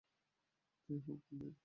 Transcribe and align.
যাই 0.89 0.99
হওক, 1.05 1.19
দেই 1.31 1.49
তো। 1.49 1.59